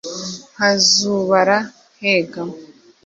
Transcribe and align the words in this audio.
Nkazubara 0.55 1.57
nkegama 1.95 2.55